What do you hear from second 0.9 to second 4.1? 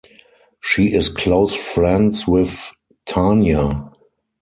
is close friends with Tarnya.